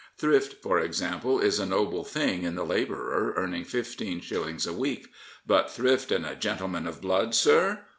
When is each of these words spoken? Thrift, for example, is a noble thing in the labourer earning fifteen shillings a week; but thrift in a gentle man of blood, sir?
Thrift, 0.17 0.63
for 0.63 0.79
example, 0.79 1.39
is 1.39 1.59
a 1.59 1.65
noble 1.67 2.03
thing 2.03 2.41
in 2.41 2.55
the 2.55 2.65
labourer 2.65 3.33
earning 3.37 3.65
fifteen 3.65 4.19
shillings 4.19 4.65
a 4.65 4.73
week; 4.73 5.11
but 5.45 5.69
thrift 5.69 6.11
in 6.11 6.25
a 6.25 6.35
gentle 6.35 6.67
man 6.69 6.87
of 6.87 7.01
blood, 7.01 7.35
sir? 7.35 7.85